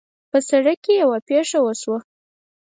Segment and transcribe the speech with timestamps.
[0.31, 1.99] په سړک کې یوه پېښه وشوه